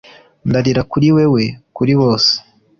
ndarira 0.49 0.81
kuri 0.91 1.07
wewe 1.15 1.43
kuri 1.75 1.93
bose 1.99 2.31